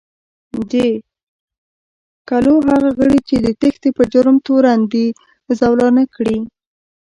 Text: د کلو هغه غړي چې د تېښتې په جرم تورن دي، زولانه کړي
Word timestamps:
د 0.71 0.73
کلو 2.29 2.55
هغه 2.69 2.89
غړي 2.99 3.19
چې 3.27 3.35
د 3.45 3.47
تېښتې 3.61 3.89
په 3.97 4.03
جرم 4.13 4.37
تورن 4.47 4.79
دي، 4.91 5.07
زولانه 5.59 6.03
کړي 6.15 6.39